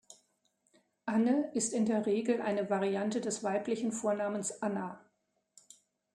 [1.05, 4.99] Anne ist in der Regel eine Variante des weiblichen Vornamens Anna.